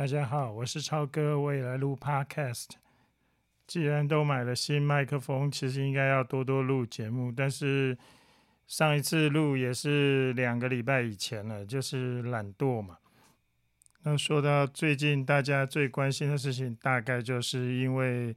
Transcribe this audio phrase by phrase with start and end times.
[0.00, 2.68] 大家好，我是超哥，我也来录 Podcast。
[3.66, 7.30] 既然都买了新麦克风，其实应该要多多录节目。
[7.30, 7.98] 但是
[8.66, 12.96] 上一次录也是两个礼拜以前了，就是懒惰嘛。
[14.04, 18.34] 那说到最近大家最关心的事情，大概就是因为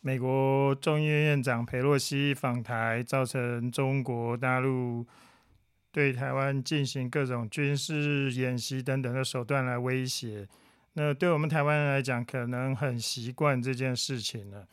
[0.00, 5.06] 美国众议院院长佩洛西访台，造成中国大陆
[5.92, 10.48] 对台湾进行各种军事演习等等的手段来威胁。
[10.96, 14.64] 那对我们台湾人来讲，可能很习惯这件事情了。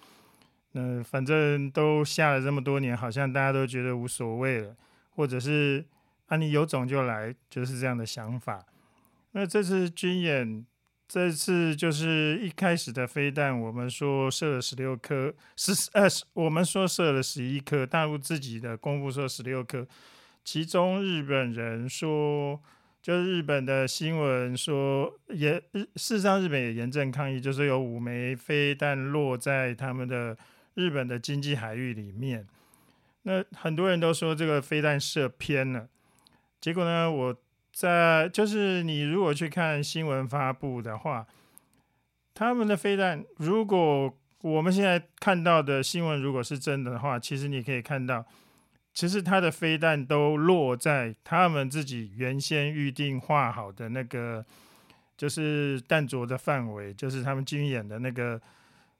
[0.73, 4.75] 那反正都下了这么多年，好像大家都觉得无所谓了，
[5.09, 5.83] 或者是
[6.27, 8.63] 啊，你有种就来，就是这样的想法。
[9.31, 10.63] 那这次军演，
[11.07, 19.87] 这次就是一开始的飞弹，我们说射了十六颗，十呃，我们说射了十一颗，大陆自己的公布说十六颗，
[20.43, 22.61] 其中日本人说。
[23.01, 25.59] 就是日本的新闻说，也
[25.95, 30.37] 事实上日本也严正抗议，就是有五枚飞弹落在他们的
[30.75, 32.47] 日本的经济海域里面。
[33.23, 35.87] 那很多人都说这个飞弹射偏了，
[36.59, 37.35] 结果呢，我
[37.73, 41.25] 在就是你如果去看新闻发布的话，
[42.35, 48.25] 他们的飞弹，如果我们现在看到的新闻如果是真的话，其实你可以看到。
[48.93, 54.45] 其实他的飞弹都落在他们自己原先预定画好的那个，
[55.17, 58.41] 就是弹着的范围，就是他们军演的那个，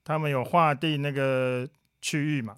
[0.03, 1.67] 他们有划定那个
[2.02, 2.56] 区域嘛。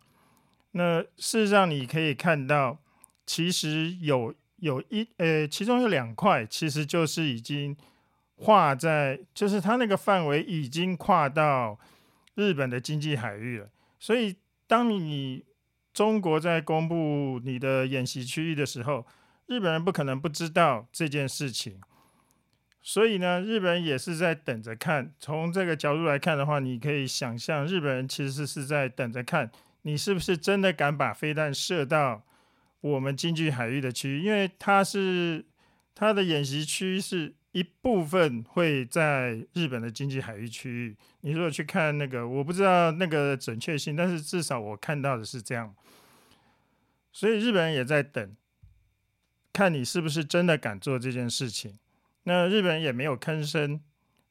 [0.71, 2.79] 那事实上你可以看到，
[3.25, 7.75] 其实有有一呃，其中有两块，其实就是已经
[8.35, 11.79] 画在，就是它那个范围已经跨到
[12.35, 13.69] 日本的经济海域了。
[13.99, 14.35] 所以
[14.67, 15.43] 当你
[15.93, 19.05] 中国在公布你的演习区域的时候，
[19.45, 21.79] 日本人不可能不知道这件事情，
[22.81, 25.13] 所以呢，日本人也是在等着看。
[25.19, 29.51] 从这个角度来看的话，你可以想象，日本人其实是在等着看
[29.83, 32.23] 你是不是真的敢把飞弹射到
[32.81, 35.45] 我们经济海域的区域，因为他是
[35.93, 37.35] 他的演习区是。
[37.53, 40.97] 一部分会在日本的经济海域区域。
[41.21, 45.73] 你如果去看那个，我不知道那个准确性，但是至少我看到的是这样。
[47.11, 48.35] 所以日本人也在等，
[49.53, 51.77] 看你是不是真的敢做这件事情。
[52.23, 53.79] 那日本人也没有吭声。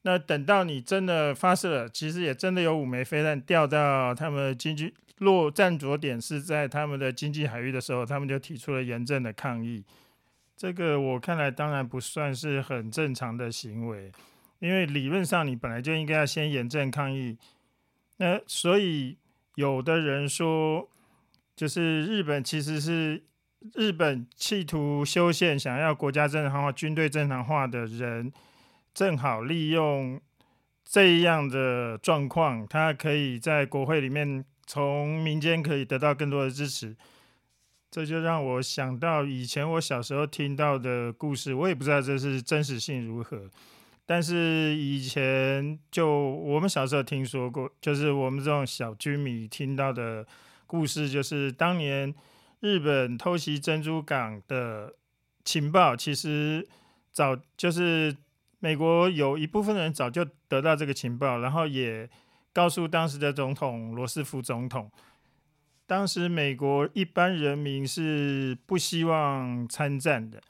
[0.04, 9.84] 那等到你真的发射了，其实也真的有五枚飞弹掉到他们经济落站着点是在他们的经济海域的时候，他们就提出了严正的抗议。
[10.56, 14.12] 这个我看来当然不算是很正常的行为，
[14.60, 17.36] 因为理论上你本来就应该要先严正抗议。
[18.18, 19.18] 那所以
[19.56, 20.88] 有的人说，
[21.56, 23.24] 就是日本其实是
[23.74, 28.32] 日本企图修宪、想要国家正常化、军队正常化的人，
[28.94, 30.20] 正好利用
[30.84, 36.94] 这样的状况，他可以在国会里面从民间可以得到更多的支持。
[37.92, 43.50] 这就让我想到以前我小时候听到的故事，我也不知道这是真实性如何，
[44.06, 50.26] 但是以前就我们小时候听说过，就是我们这种小居民听到的
[50.66, 52.14] 故事，就是当年
[52.60, 54.94] 日本偷袭珍珠港的
[55.44, 56.66] 情报，其实
[57.12, 58.16] 早就是
[58.60, 62.08] 美国有一部分人早就得到这个情报，然后也
[62.54, 64.90] 告诉当时的总统罗斯福总统。
[65.86, 70.40] 当时美国一般人民是不希望参战的。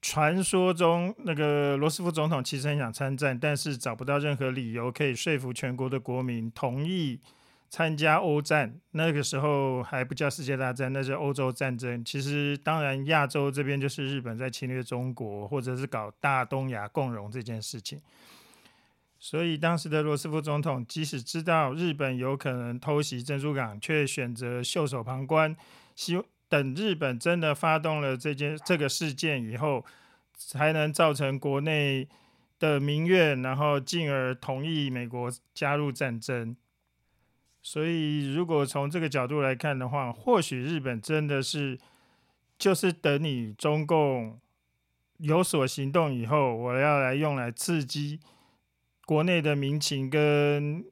[0.00, 7.20] 传说中那个罗斯福总统其实很想参战，但是找不到任何理由可以说服全国的国民同意
[7.70, 8.80] 参加欧战。
[8.90, 12.04] 那个时候还不叫世界大战，那是欧洲战争。
[12.04, 18.00] 其实当然亚洲这边就是日本在侵略中国，或者是搞大东亚共荣这件事情。
[19.24, 25.56] 所以当时的罗斯福总统，即使知道日本有可能偷袭珍珠港，却选择袖手旁观，
[25.94, 29.84] 希等日本真的发动了这件这个事件以后，
[30.36, 32.08] 才能造成国内
[32.58, 36.56] 的民怨，然后进而同意美国加入战争。
[37.62, 41.78] 所以如果从这个角度来看的话，或许日本真的是
[42.58, 44.40] 就是等你中共
[45.18, 48.18] 有所行动以后，我要来用来刺激。
[49.04, 50.84] 国内的民情跟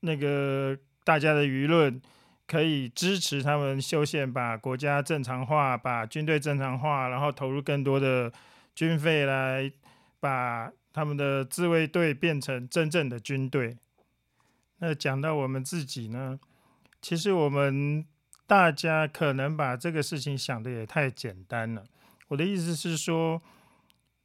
[0.00, 2.00] 那个大家的舆论
[2.46, 8.32] 可以支持他们修宪，把国家正常化，把军队正常化，然后投入更多的
[8.74, 9.70] 军费来
[10.20, 13.76] 把他们的自卫队变成真正的军队。
[14.78, 16.38] 那讲到我们自己呢，
[17.02, 18.06] 其实我们
[18.46, 21.84] 大家可能把这个事情想的也太简单了。
[22.28, 23.42] 我的意思是说，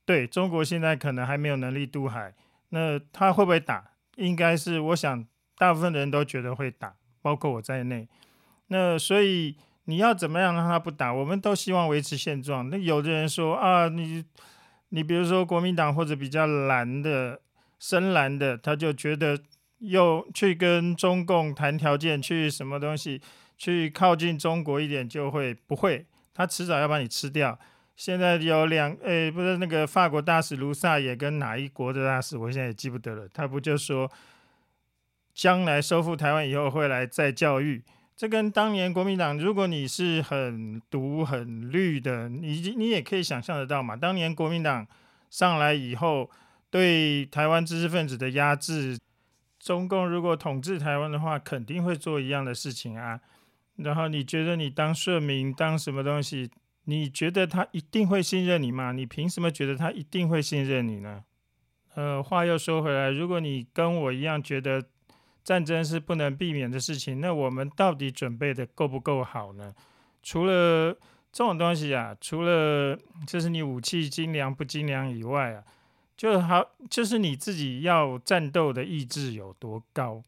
[0.06, 2.36] 对中国现在可能还没有能力渡海。
[2.72, 3.92] 那他会不会打？
[4.18, 5.26] 应该是我想
[5.58, 8.10] 大部分人都觉得会打，包括我在内。
[8.68, 11.14] 那所以你要怎么样让他不打？
[11.14, 12.70] 我们都希望维持现状。
[12.70, 14.26] 那有的人说啊，你
[14.90, 17.42] 你比如说国民党或者比较蓝的
[17.80, 19.40] 深蓝的，他就觉得
[19.80, 23.22] 又去跟中共谈条件，去什么东西，
[23.58, 26.06] 去靠近中国一点就会不会？
[26.34, 27.60] 他迟早要把你吃掉。
[27.96, 33.28] 现在有两，诶，不是那个法国大使卢萨也跟哪一国的大使，我现在也记不得了。
[33.32, 34.12] 他不就说，
[35.34, 37.84] 将来收复台湾以后会来再教育。
[38.16, 43.96] 这跟当年国民党，如果你是很独很绿的，你你也可以想象得到嘛。
[43.96, 44.88] 当年国民党
[45.30, 46.30] 上来以后，
[46.70, 48.98] 对台湾知识分子的压制，
[49.60, 53.20] 中共如果统治台湾的话，肯定会做一样的事情啊。
[53.78, 56.50] 然后你觉得你当顺民当什么东西？
[56.86, 58.92] 你觉得他一定会信任你吗？
[58.92, 61.24] 你凭什么觉得他一定会信任你呢？
[61.94, 64.84] 呃，话又说回来，如果你跟我一样觉得
[65.44, 69.74] 战争是不能避免的事情，那我们到底准备的够不够好呢？
[70.24, 70.94] 除了
[71.32, 75.64] 这种东西啊，除了就是你武器精良不精良以外啊，
[76.16, 80.24] 就好就是你自己要战斗的意志有多高。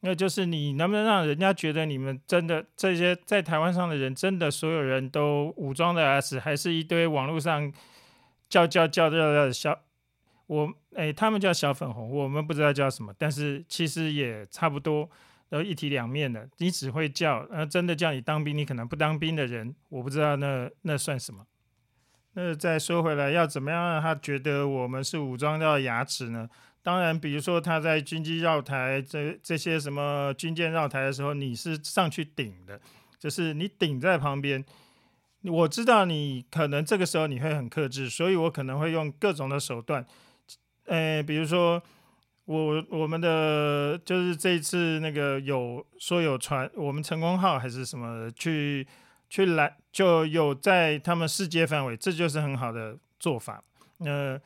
[0.00, 7.72] 那就是你能不能让人家觉得你们真的这些在台湾上的人，真的所有人都武装的 S，还是一堆网络上
[8.48, 9.80] 叫叫叫叫叫小
[10.46, 15.10] 我哎，他们叫小粉红，我们不知道叫什么，但是其实也差不多，
[15.48, 16.48] 都一体两面的。
[16.58, 21.44] 你只会叫，呃，真的叫你当兵，你可能不当兵的人，我不知道那那算什么。
[22.34, 26.48] 那再说回来，要怎么样让他觉得我们是武装到牙齿呢？
[26.86, 32.80] 当然，比如说他在军机绕台这这些什么军舰绕台的时候，你是上去顶的，
[33.18, 34.64] 就是你顶在旁边。
[35.42, 40.06] 我知道你可能这个时候你会很克制，所以我可能会用各种的手段。
[40.84, 41.82] 呃，比如说
[42.44, 48.86] 我我们的就是这一次那个有说有船，我们成功号还是什么去
[49.28, 53.64] 去拦，就有在他们世界范围，这就是很好的做法。
[53.98, 54.40] 呃。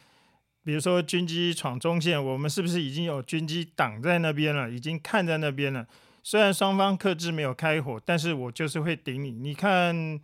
[0.62, 4.70] 比如说军机闯中线，我们是不是已经有军机挡在那边了？
[4.70, 5.86] 已经看在那边了。
[6.22, 9.30] 虽然双方克制没有开火，但是我就是会顶你。
[9.30, 10.20] 你看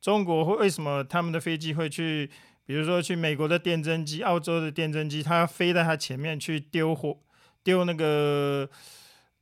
[0.00, 2.28] 中国会为什么他们的飞机会去，
[2.66, 7.16] 比如说去美国的电侦机、澳洲的电侦机，它飞在它前面去丢火、
[7.62, 8.68] 丢那个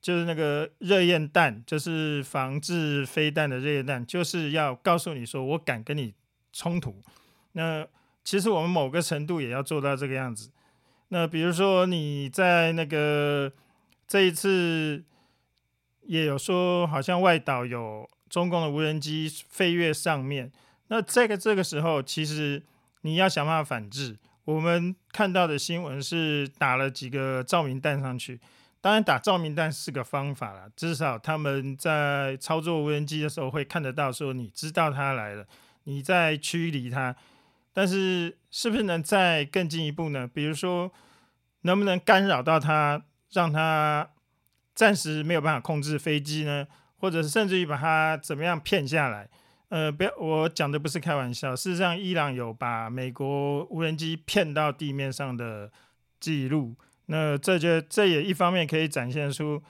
[0.02, 6.12] 就是那个热焰弹，就是防治飞弹的热焰弹，就是要告诉你说我敢跟你
[6.52, 7.02] 冲突。
[7.52, 7.87] 那
[8.25, 10.50] 其实我们某个程度也要做到这个样子。
[11.09, 13.53] 那比如说你在那个
[14.09, 15.05] 这一次
[16.03, 20.50] 也有说，好像外岛有中共的无人机飞越上面。
[20.88, 22.62] 那这个这个时候，其实
[23.03, 24.19] 你要想办法反制。
[24.44, 28.41] 我们看到的新闻是打了几个照明弹上去，
[28.81, 35.47] 当然打照明弹是个方法了，至少他们在操作无人机的时候会看得到，说你知道它来了，
[35.85, 37.15] 你在驱离它。
[37.75, 40.26] 但是，是不是能再更进一步呢？
[40.26, 40.91] 比如说，
[41.62, 44.09] 能不能干扰到他，让他
[44.75, 46.67] 暂时没有办法控制飞机呢？
[46.97, 49.29] 或者甚至于把他怎么样骗下来？
[49.71, 51.56] 呃，不要，我讲的不是开玩笑。
[51.56, 55.73] 事实上，伊朗有把美国无人机骗到地面上的
[56.21, 56.76] 记录。
[57.06, 59.62] 那这就这也一方面可以展现出。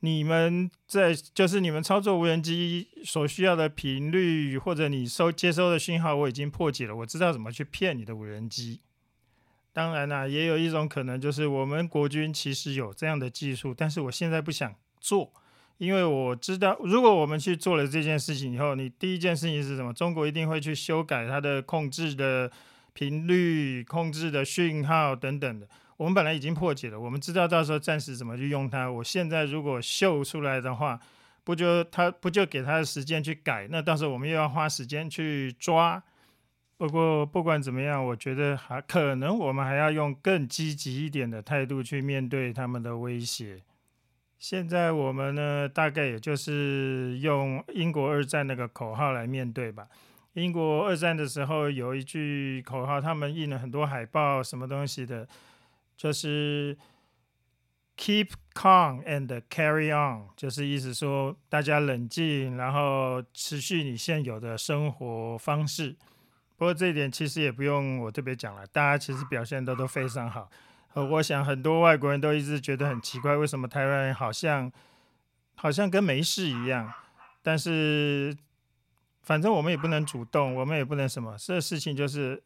[0.00, 8.80] 你们在就是你们操作无人机所需要的频率，或者你收接收的讯号，我已经破解了，我知道怎么去骗你的无人机。
[9.72, 15.32] 当然啦，也有一种可能，就是我们国军其实有这样的技术，但是我现在不想做，
[15.78, 19.92] 因为我知道，如果我们去做了这件事情以后，你第一件事情是什么？
[19.92, 22.50] 中国一定会去修改它的控制的
[22.94, 25.68] 频率、控制的讯号等等的。
[26.00, 28.90] 我们本来已经破解了，我们知道到时候暂时怎么去用它。
[28.90, 30.98] 我现在如果秀出来的话，
[31.44, 33.68] 不就他不就给他的时间去改？
[33.70, 36.02] 那到时候我们又要花时间去抓。
[36.78, 43.60] 不过不管怎么样，我觉得还可能我们还要用更积极一点的态度去面对他们的威胁。
[44.38, 49.86] 现在我们呢，大概也就是用英国二战那个口号来面对吧。
[50.32, 55.28] 英国二战的时候有一句口号，他们印了很多海报，什么东西的。
[56.00, 56.74] 就是
[57.94, 65.94] keep calm and carry on，就是意思说大家冷静，然后持续你现有的生活方式。
[66.56, 70.50] 不过这一点其实也不用我特别讲了，大家其实表现的都非常好。
[70.94, 74.72] 呃，我想很多外国人都一直觉得很奇怪，为什么台湾人好像
[75.56, 76.90] 好像跟没事一样？
[77.42, 78.34] 但是
[79.20, 82.42] 反正我们也不能主动，我们也不能什么，这事情就是。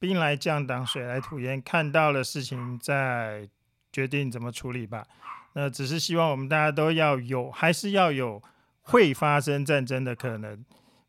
[0.00, 3.48] 兵来将挡，水来土掩，看到了事情再
[3.92, 5.04] 决定怎么处理吧。
[5.52, 8.42] 那只是希望我们大家都要有，还是要有
[8.80, 10.64] 会发生战争的可能，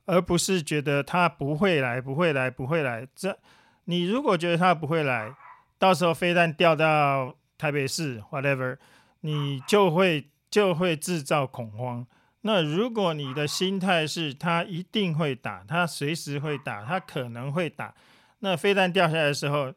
[0.06, 3.08] 而不是觉得他不会来，不会来，不会来。
[3.16, 3.38] 这
[3.86, 5.34] 你如果觉得他不会来，
[5.80, 8.78] 到时候飞弹掉到台北市，whatever，
[9.22, 12.06] 你就会就会制造恐慌。
[12.42, 17.94] 那如果你的心态是他一定会打，他随时会打，他可能会打，
[18.42, 19.74] 那飞弹掉下来的时候，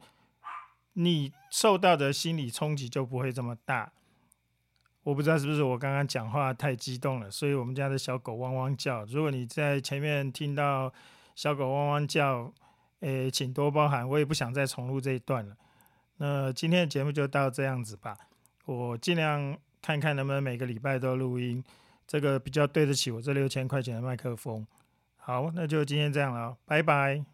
[0.93, 3.93] 你受到的心理冲击就不会这么大。
[5.05, 9.05] 我不知道是不是我刚刚讲话太激动了，所以我们家的小狗汪汪叫。
[9.05, 10.93] 如果你在前面听到
[11.35, 12.51] 小狗汪汪叫，
[13.01, 15.55] 诶，请多包涵，我也不想再重录这一段了。
[16.17, 18.17] 那今天的节目就到这样子吧，
[18.65, 21.63] 我尽量看看能不能每个礼拜都录音，
[22.07, 24.67] 这个比较对得起我这六千块钱的麦克风。
[25.19, 27.34] 好，那就今天这样了，拜拜。